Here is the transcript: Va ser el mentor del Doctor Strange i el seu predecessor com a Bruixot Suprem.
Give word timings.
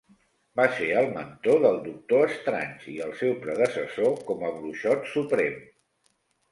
Va 0.59 0.63
ser 0.77 0.87
el 1.01 1.09
mentor 1.17 1.59
del 1.65 1.77
Doctor 1.89 2.25
Strange 2.39 2.91
i 2.95 2.97
el 3.09 3.15
seu 3.21 3.39
predecessor 3.47 4.21
com 4.33 4.45
a 4.47 4.53
Bruixot 4.59 5.11
Suprem. 5.17 5.67